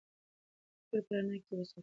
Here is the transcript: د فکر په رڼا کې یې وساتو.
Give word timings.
د 0.03 0.03
فکر 0.89 1.01
په 1.07 1.13
رڼا 1.17 1.35
کې 1.45 1.51
یې 1.51 1.57
وساتو. 1.59 1.79